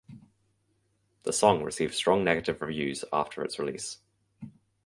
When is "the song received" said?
1.25-1.93